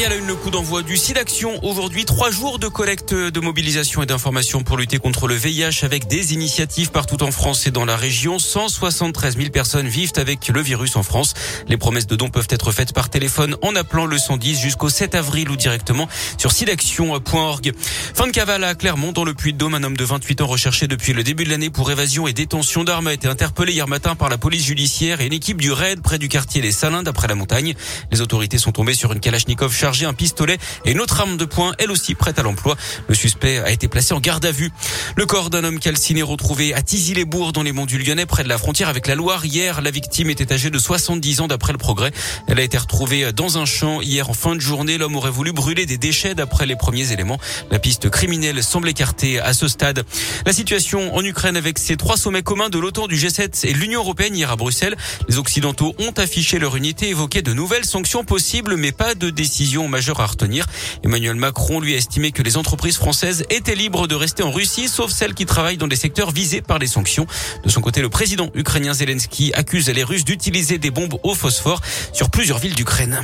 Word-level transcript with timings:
Et 0.00 0.06
à 0.06 0.08
la 0.08 0.16
une, 0.16 0.26
le 0.26 0.34
coup 0.34 0.48
d'envoi 0.48 0.82
du 0.82 0.96
SIDAction. 0.96 1.62
Aujourd'hui, 1.62 2.06
trois 2.06 2.30
jours 2.30 2.58
de 2.58 2.68
collecte 2.68 3.12
de 3.12 3.40
mobilisation 3.40 4.02
et 4.02 4.06
d'information 4.06 4.62
pour 4.62 4.78
lutter 4.78 4.98
contre 4.98 5.28
le 5.28 5.34
VIH 5.34 5.84
avec 5.84 6.06
des 6.06 6.32
initiatives 6.32 6.90
partout 6.90 7.22
en 7.22 7.30
France 7.30 7.66
et 7.66 7.70
dans 7.70 7.84
la 7.84 7.96
région. 7.96 8.38
173 8.38 9.36
000 9.36 9.50
personnes 9.50 9.88
vivent 9.88 10.12
avec 10.16 10.48
le 10.48 10.62
virus 10.62 10.96
en 10.96 11.02
France. 11.02 11.34
Les 11.68 11.76
promesses 11.76 12.06
de 12.06 12.16
dons 12.16 12.30
peuvent 12.30 12.46
être 12.48 12.72
faites 12.72 12.94
par 12.94 13.10
téléphone 13.10 13.56
en 13.60 13.76
appelant 13.76 14.06
le 14.06 14.16
110 14.16 14.58
jusqu'au 14.58 14.88
7 14.88 15.14
avril 15.14 15.50
ou 15.50 15.56
directement 15.56 16.08
sur 16.38 16.52
sidaction.org. 16.52 17.72
Fin 18.14 18.26
de 18.26 18.32
cavale 18.32 18.64
à 18.64 18.74
Clermont, 18.74 19.12
dans 19.12 19.24
le 19.24 19.34
Puy-de-Dôme. 19.34 19.74
Un 19.74 19.82
homme 19.82 19.98
de 19.98 20.04
28 20.04 20.40
ans 20.40 20.46
recherché 20.46 20.86
depuis 20.86 21.12
le 21.12 21.22
début 21.24 21.44
de 21.44 21.50
l'année 21.50 21.68
pour 21.68 21.90
évasion 21.90 22.26
et 22.26 22.32
détention 22.32 22.84
d'armes 22.84 23.08
a 23.08 23.12
été 23.12 23.28
interpellé 23.28 23.74
hier 23.74 23.86
matin 23.86 24.14
par 24.14 24.30
la 24.30 24.38
police 24.38 24.64
judiciaire 24.64 25.20
et 25.20 25.26
une 25.26 25.34
équipe 25.34 25.60
du 25.60 25.72
RAID 25.72 26.00
près 26.00 26.18
du 26.18 26.28
quartier 26.30 26.62
Les 26.62 26.72
Salins 26.72 27.02
d'après 27.02 27.28
la 27.28 27.34
montagne. 27.34 27.74
Les 28.10 28.22
autorités 28.22 28.56
sont 28.56 28.72
tombées 28.72 28.94
sur 28.94 29.12
une 29.12 29.20
Kalachnikov 29.20 29.74
chargée 29.74 29.89
un 30.06 30.14
pistolet 30.14 30.58
et 30.84 30.92
une 30.92 31.00
autre 31.00 31.20
arme 31.20 31.36
de 31.36 31.44
poing, 31.44 31.74
elle 31.78 31.90
aussi 31.90 32.14
prête 32.14 32.38
à 32.38 32.42
l'emploi. 32.42 32.76
Le 33.08 33.14
suspect 33.14 33.58
a 33.58 33.70
été 33.70 33.88
placé 33.88 34.14
en 34.14 34.20
garde 34.20 34.44
à 34.44 34.52
vue. 34.52 34.70
Le 35.16 35.26
corps 35.26 35.50
d'un 35.50 35.64
homme 35.64 35.78
calciné 35.78 36.22
retrouvé 36.22 36.74
à 36.74 36.82
Tizy-les-Bourgs 36.82 37.52
dans 37.52 37.62
les 37.62 37.72
monts 37.72 37.86
du 37.86 37.98
Lyonnais 37.98 38.26
près 38.26 38.44
de 38.44 38.48
la 38.48 38.58
frontière 38.58 38.88
avec 38.88 39.06
la 39.06 39.14
Loire. 39.14 39.44
Hier, 39.44 39.80
la 39.80 39.90
victime 39.90 40.30
était 40.30 40.52
âgée 40.52 40.70
de 40.70 40.78
70 40.78 41.40
ans 41.40 41.48
d'après 41.48 41.72
le 41.72 41.78
progrès. 41.78 42.12
Elle 42.46 42.58
a 42.58 42.62
été 42.62 42.78
retrouvée 42.78 43.32
dans 43.32 43.58
un 43.58 43.64
champ 43.64 44.00
hier 44.00 44.30
en 44.30 44.34
fin 44.34 44.54
de 44.54 44.60
journée. 44.60 44.98
L'homme 44.98 45.16
aurait 45.16 45.30
voulu 45.30 45.52
brûler 45.52 45.86
des 45.86 45.98
déchets 45.98 46.34
d'après 46.34 46.66
les 46.66 46.76
premiers 46.76 47.12
éléments. 47.12 47.38
La 47.70 47.78
piste 47.78 48.10
criminelle 48.10 48.62
semble 48.62 48.88
écartée 48.88 49.40
à 49.40 49.52
ce 49.52 49.68
stade. 49.68 50.04
La 50.46 50.52
situation 50.52 51.14
en 51.14 51.24
Ukraine 51.24 51.56
avec 51.56 51.78
ces 51.78 51.96
trois 51.96 52.16
sommets 52.16 52.42
communs 52.42 52.68
de 52.68 52.78
l'OTAN, 52.78 53.06
du 53.06 53.16
G7 53.16 53.66
et 53.66 53.72
l'Union 53.72 54.00
européenne 54.00 54.36
hier 54.36 54.50
à 54.50 54.56
Bruxelles. 54.56 54.96
Les 55.28 55.38
Occidentaux 55.38 55.94
ont 55.98 56.12
affiché 56.16 56.58
leur 56.58 56.76
unité, 56.76 57.08
évoqué 57.08 57.42
de 57.42 57.52
nouvelles 57.52 57.84
sanctions 57.84 58.24
possibles, 58.24 58.76
mais 58.76 58.92
pas 58.92 59.14
de 59.14 59.30
décision 59.30 59.79
majeur 59.88 60.20
à 60.20 60.26
retenir. 60.26 60.66
Emmanuel 61.04 61.36
Macron 61.36 61.80
lui 61.80 61.94
a 61.94 61.96
estimé 61.96 62.32
que 62.32 62.42
les 62.42 62.56
entreprises 62.56 62.96
françaises 62.96 63.44
étaient 63.50 63.74
libres 63.74 64.06
de 64.06 64.14
rester 64.14 64.42
en 64.42 64.50
Russie, 64.50 64.88
sauf 64.88 65.10
celles 65.10 65.34
qui 65.34 65.46
travaillent 65.46 65.78
dans 65.78 65.88
des 65.88 65.96
secteurs 65.96 66.30
visés 66.30 66.62
par 66.62 66.78
les 66.78 66.86
sanctions. 66.86 67.26
De 67.64 67.68
son 67.68 67.80
côté, 67.80 68.00
le 68.00 68.08
président 68.08 68.50
ukrainien 68.54 68.94
Zelensky 68.94 69.52
accuse 69.54 69.88
les 69.88 70.04
Russes 70.04 70.24
d'utiliser 70.24 70.78
des 70.78 70.90
bombes 70.90 71.18
au 71.22 71.34
phosphore 71.34 71.80
sur 72.12 72.30
plusieurs 72.30 72.58
villes 72.58 72.74
d'Ukraine. 72.74 73.22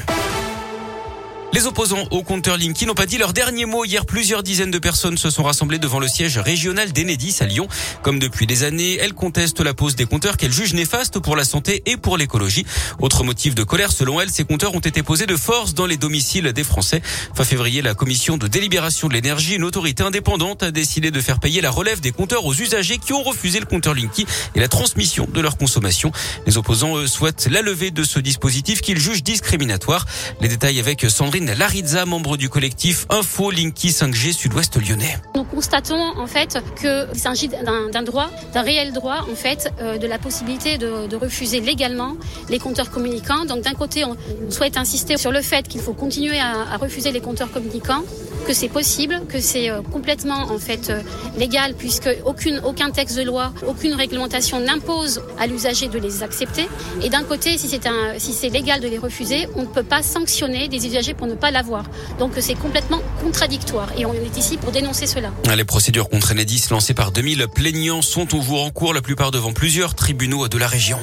Les 1.52 1.66
opposants 1.66 2.06
au 2.10 2.22
compteur 2.22 2.58
Linky 2.58 2.84
n'ont 2.84 2.94
pas 2.94 3.06
dit 3.06 3.16
leur 3.16 3.32
dernier 3.32 3.64
mot. 3.64 3.84
Hier, 3.84 4.04
plusieurs 4.04 4.42
dizaines 4.42 4.70
de 4.70 4.78
personnes 4.78 5.16
se 5.16 5.30
sont 5.30 5.42
rassemblées 5.42 5.78
devant 5.78 6.00
le 6.00 6.08
siège 6.08 6.36
régional 6.36 6.92
d'Enedis 6.92 7.36
à 7.40 7.46
Lyon. 7.46 7.66
Comme 8.02 8.18
depuis 8.18 8.46
des 8.46 8.62
années, 8.62 8.98
elles 9.00 9.14
contestent 9.14 9.60
la 9.60 9.72
pose 9.72 9.96
des 9.96 10.04
compteurs 10.04 10.36
qu'elles 10.36 10.52
jugent 10.52 10.74
néfastes 10.74 11.18
pour 11.18 11.34
la 11.34 11.44
santé 11.44 11.82
et 11.86 11.96
pour 11.96 12.18
l'écologie. 12.18 12.66
Autre 12.98 13.24
motif 13.24 13.54
de 13.54 13.62
colère, 13.62 13.90
selon 13.90 14.20
elles, 14.20 14.28
ces 14.28 14.44
compteurs 14.44 14.74
ont 14.74 14.80
été 14.80 15.02
posés 15.02 15.24
de 15.24 15.36
force 15.36 15.72
dans 15.72 15.86
les 15.86 15.96
domiciles 15.96 16.52
des 16.52 16.64
Français. 16.64 17.00
Fin 17.34 17.44
février, 17.44 17.80
la 17.80 17.94
commission 17.94 18.36
de 18.36 18.48
délibération 18.48 19.08
de 19.08 19.14
l'énergie, 19.14 19.54
une 19.54 19.64
autorité 19.64 20.02
indépendante, 20.02 20.62
a 20.62 20.70
décidé 20.70 21.10
de 21.10 21.20
faire 21.20 21.40
payer 21.40 21.62
la 21.62 21.70
relève 21.70 22.00
des 22.00 22.12
compteurs 22.12 22.44
aux 22.44 22.54
usagers 22.54 22.98
qui 22.98 23.14
ont 23.14 23.22
refusé 23.22 23.60
le 23.60 23.66
compteur 23.66 23.94
Linky 23.94 24.26
et 24.54 24.60
la 24.60 24.68
transmission 24.68 25.26
de 25.32 25.40
leur 25.40 25.56
consommation. 25.56 26.12
Les 26.46 26.58
opposants 26.58 26.98
eux, 26.98 27.06
souhaitent 27.06 27.48
la 27.50 27.62
levée 27.62 27.92
de 27.92 28.04
ce 28.04 28.18
dispositif 28.18 28.82
qu'ils 28.82 28.98
jugent 28.98 29.22
discriminatoire. 29.22 30.04
Les 30.42 30.48
détails 30.48 30.80
avec 30.80 31.06
Sandrine 31.08 31.35
Larizza, 31.44 32.06
membre 32.06 32.38
du 32.38 32.48
collectif 32.48 33.06
Info 33.10 33.50
Linky 33.50 33.88
5G 33.88 34.32
Sud-Ouest 34.32 34.76
lyonnais. 34.80 35.18
Nous 35.34 35.44
constatons 35.44 36.00
en 36.16 36.26
fait 36.26 36.58
qu'il 36.80 37.20
s'agit 37.20 37.48
d'un 37.48 38.02
droit, 38.02 38.30
d'un 38.54 38.62
réel 38.62 38.92
droit 38.92 39.26
en 39.30 39.34
fait, 39.34 39.70
euh, 39.80 39.98
de 39.98 40.06
la 40.06 40.18
possibilité 40.18 40.78
de, 40.78 41.14
refuser 41.16 41.60
légalement 41.60 42.16
les 42.48 42.58
compteurs 42.58 42.90
communicants. 42.90 43.44
Donc 43.44 43.62
d'un 43.62 43.74
côté, 43.74 44.04
on 44.04 44.16
souhaite 44.50 44.76
insister 44.76 45.16
sur 45.16 45.32
le 45.32 45.42
fait 45.42 45.68
qu'il 45.68 45.80
faut 45.80 45.92
continuer 45.92 46.38
à, 46.38 46.76
refuser 46.78 47.12
les 47.12 47.20
compteurs 47.20 47.50
communicants 47.50 48.02
que 48.46 48.52
c'est 48.52 48.68
possible, 48.68 49.22
que 49.28 49.40
c'est 49.40 49.70
euh, 49.70 49.82
complètement 49.82 50.52
en 50.52 50.58
fait 50.58 50.90
euh, 50.90 51.00
légal 51.36 51.74
puisque 51.74 52.08
aucune, 52.24 52.60
aucun 52.64 52.90
texte 52.90 53.16
de 53.16 53.22
loi, 53.22 53.52
aucune 53.66 53.94
réglementation 53.94 54.60
n'impose 54.60 55.20
à 55.38 55.46
l'usager 55.46 55.88
de 55.88 55.98
les 55.98 56.22
accepter. 56.22 56.68
Et 57.02 57.08
d'un 57.10 57.24
côté, 57.24 57.58
si 57.58 57.68
c'est 57.68 57.80
si 58.18 58.50
légal 58.50 58.80
de 58.80 58.88
les 58.88 58.98
refuser, 58.98 59.48
on 59.56 59.62
ne 59.62 59.66
peut 59.66 59.82
pas 59.82 60.02
sanctionner 60.02 60.68
des 60.68 60.86
usagers 60.86 61.14
pour 61.14 61.25
ne 61.26 61.34
pas 61.34 61.50
l'avoir. 61.50 61.84
Donc 62.18 62.32
c'est 62.38 62.54
complètement 62.54 63.00
contradictoire 63.22 63.88
et 63.96 64.06
on 64.06 64.14
est 64.14 64.36
ici 64.36 64.56
pour 64.56 64.72
dénoncer 64.72 65.06
cela. 65.06 65.30
Les 65.56 65.64
procédures 65.64 66.08
contre 66.08 66.32
Enedis 66.32 66.64
lancées 66.70 66.94
par 66.94 67.12
2000 67.12 67.46
plaignants 67.54 68.02
sont 68.02 68.26
toujours 68.26 68.64
en 68.64 68.70
cours, 68.70 68.94
la 68.94 69.02
plupart 69.02 69.30
devant 69.30 69.52
plusieurs 69.52 69.94
tribunaux 69.94 70.48
de 70.48 70.58
la 70.58 70.66
région. 70.66 70.98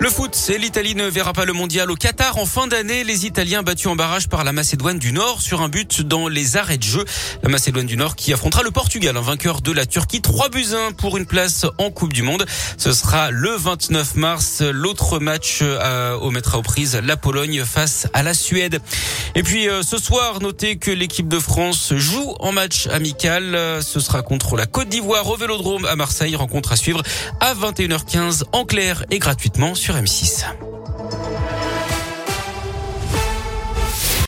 Le 0.00 0.10
foot, 0.10 0.30
c'est 0.32 0.58
l'Italie 0.58 0.94
ne 0.94 1.08
verra 1.08 1.32
pas 1.32 1.44
le 1.44 1.52
mondial 1.52 1.90
au 1.90 1.96
Qatar 1.96 2.38
en 2.38 2.46
fin 2.46 2.68
d'année. 2.68 3.02
Les 3.02 3.26
Italiens 3.26 3.64
battus 3.64 3.88
en 3.88 3.96
barrage 3.96 4.28
par 4.28 4.44
la 4.44 4.52
Macédoine 4.52 5.00
du 5.00 5.12
Nord 5.12 5.40
sur 5.40 5.60
un 5.60 5.68
but 5.68 6.02
dans 6.02 6.28
les 6.28 6.56
arrêts 6.56 6.78
de 6.78 6.84
jeu. 6.84 7.04
La 7.42 7.48
Macédoine 7.48 7.86
du 7.86 7.96
Nord 7.96 8.14
qui 8.14 8.32
affrontera 8.32 8.62
le 8.62 8.70
Portugal, 8.70 9.16
un 9.16 9.20
vainqueur 9.20 9.60
de 9.60 9.72
la 9.72 9.86
Turquie. 9.86 10.22
3 10.22 10.50
buts 10.50 10.68
1 10.72 10.92
pour 10.92 11.16
une 11.16 11.26
place 11.26 11.66
en 11.78 11.90
Coupe 11.90 12.12
du 12.12 12.22
Monde. 12.22 12.46
Ce 12.76 12.92
sera 12.92 13.32
le 13.32 13.50
29 13.50 14.14
mars. 14.14 14.62
L'autre 14.62 15.18
match 15.18 15.58
euh, 15.62 16.14
au 16.18 16.30
mettra 16.30 16.58
aux 16.58 16.62
prises 16.62 16.94
la 17.02 17.16
Pologne 17.16 17.64
face 17.64 18.06
à 18.12 18.22
la 18.22 18.34
Suède. 18.34 18.80
Et 19.34 19.42
puis 19.42 19.68
euh, 19.68 19.82
ce 19.82 19.98
soir, 19.98 20.40
notez 20.40 20.76
que 20.76 20.92
l'équipe 20.92 21.26
de 21.26 21.40
France 21.40 21.92
joue 21.96 22.36
en 22.38 22.52
match 22.52 22.86
amical. 22.86 23.82
Ce 23.82 23.98
sera 23.98 24.22
contre 24.22 24.56
la 24.56 24.66
Côte 24.66 24.88
d'Ivoire 24.88 25.26
au 25.28 25.36
Vélodrome 25.36 25.86
à 25.86 25.96
Marseille. 25.96 26.36
Rencontre 26.36 26.70
à 26.70 26.76
suivre 26.76 27.02
à 27.40 27.52
21h15 27.54 28.44
en 28.52 28.64
clair 28.64 29.04
et 29.10 29.18
gratuitement 29.18 29.74
sur 29.88 29.96
M6. 29.96 30.77